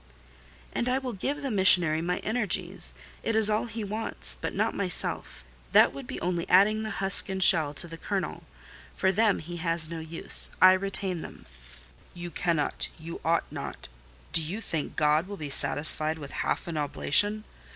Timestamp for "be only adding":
6.07-6.81